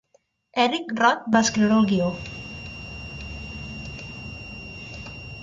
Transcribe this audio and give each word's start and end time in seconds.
Eric 0.61 0.93
Roth 0.99 1.27
va 1.35 1.41
escriure 1.47 1.75
el 1.81 1.85
guió. 1.91 2.07